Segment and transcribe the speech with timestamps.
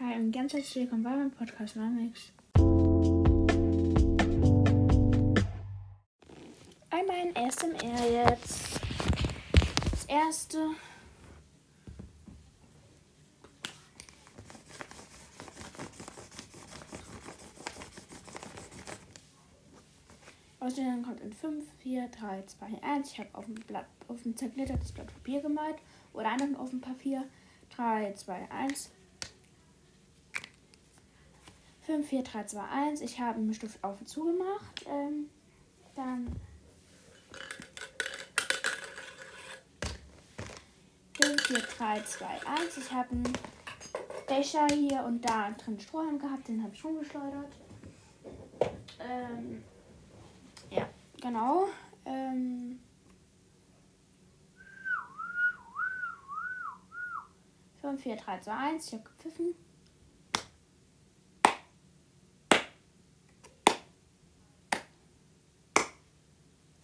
[0.00, 2.30] Hi und ganz herzlich willkommen bei meinem Podcast Mamix.
[6.88, 8.80] Einmal ein SMR jetzt.
[9.90, 10.70] Das erste.
[20.60, 23.10] Außerdem kommt in 5, 4, 3, 2, 1.
[23.10, 25.78] Ich habe auf dem Blatt, auf dem zerklittertes Blatt Papier gemalt.
[26.12, 27.24] Oder anderen auf dem Papier.
[27.70, 28.92] 3, 2, 1.
[31.88, 33.00] 5, 4, 3, 2, 1.
[33.00, 34.84] Ich habe einen Stift auf und zu gemacht.
[34.86, 35.30] Ähm,
[35.94, 36.38] dann
[41.18, 42.76] 5, 4, 3, 2, 1.
[42.76, 43.32] Ich habe einen
[44.26, 46.48] Becher hier und da drin Strohhalm gehabt.
[46.48, 47.56] Den habe ich rumgeschleudert.
[49.00, 49.64] Ähm,
[50.68, 50.86] ja,
[51.22, 51.68] genau.
[52.04, 52.80] Ähm,
[57.80, 58.86] 5, 4, 3, 2, 1.
[58.88, 59.67] Ich habe gepfiffen.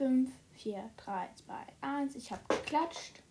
[0.00, 2.16] 5, 4, 3, 2, 1.
[2.16, 3.22] Ich habe geklatscht.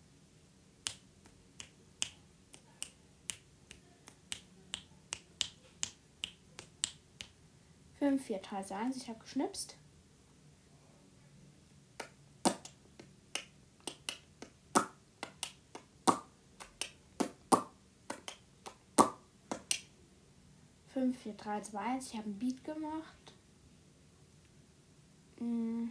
[7.98, 8.96] Fünf, vier, drei, zwei, eins.
[8.96, 9.76] Ich habe geschnipst.
[20.86, 22.06] Fünf, vier, drei, zwei, eins.
[22.06, 23.34] Ich habe einen Beat gemacht.
[25.38, 25.90] Hm.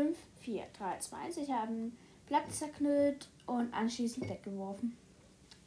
[0.00, 1.36] 5, 4, 3, 2, 1.
[1.36, 4.96] Ich habe ein Blatt zerknüllt und anschließend weggeworfen.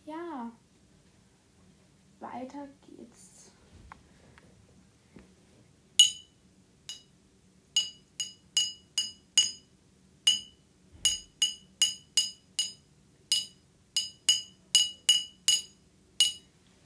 [0.07, 0.51] Ja.
[2.19, 3.51] Weiter geht's.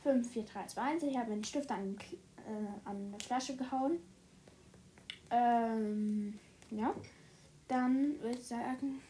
[0.03, 1.03] Fünf, vier, drei, zwei, eins.
[1.03, 1.97] Ich habe den Stift an,
[2.45, 3.99] äh, an eine Flasche gehauen.
[5.29, 6.39] Ähm,
[6.71, 6.93] ja.
[7.67, 9.01] Dann würde ich sagen,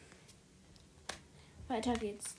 [1.68, 2.36] weiter geht's.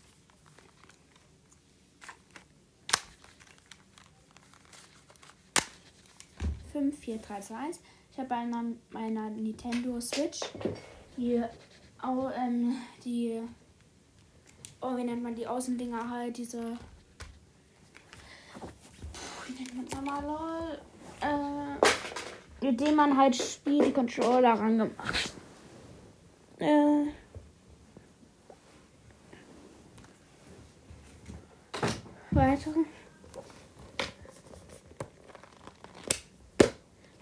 [6.73, 7.81] Fünf, vier, drei, zwei, eins.
[8.13, 10.41] Ich habe bei einer, meiner Nintendo Switch
[11.17, 11.43] die,
[12.03, 13.41] au, ähm, die,
[14.81, 16.79] oh, wie nennt man die Außendinger halt, diese,
[19.47, 20.79] wie nennt man es nochmal, lol,
[21.21, 25.38] äh, mit dem man halt spielt, die Controller rangemacht.
[26.59, 27.07] Äh,
[32.33, 32.81] weitere.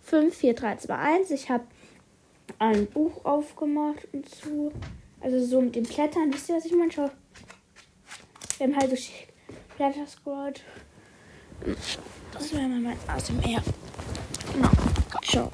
[0.03, 1.31] 5, 4, 3, 2, 1.
[1.33, 1.65] Ich habe
[2.59, 4.73] ein Buch aufgemacht und so.
[5.21, 6.33] Also so mit dem Klettern.
[6.33, 6.93] Wisst ihr, was ich meine?
[6.93, 7.11] Schau.
[8.59, 9.27] Wir haben halt durch
[9.77, 10.63] Blätter scrollt.
[12.33, 13.63] Das wäre mal mein ASMR.
[14.53, 14.71] Genau.
[15.23, 15.51] Ciao.